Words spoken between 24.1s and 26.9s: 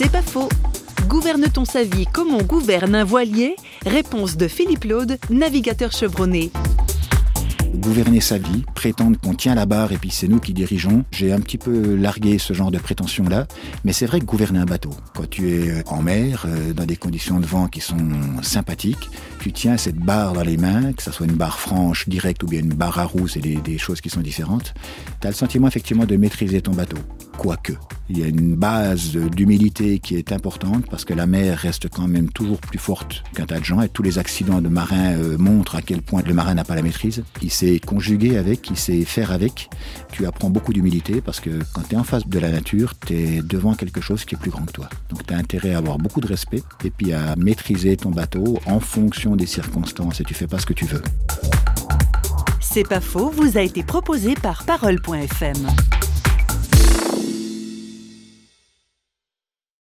sont différentes. Tu as le sentiment effectivement de maîtriser ton